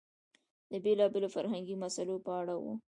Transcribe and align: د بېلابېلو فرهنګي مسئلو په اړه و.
د 0.71 0.73
بېلابېلو 0.83 1.33
فرهنګي 1.35 1.75
مسئلو 1.83 2.15
په 2.25 2.31
اړه 2.39 2.55
و. 2.61 2.65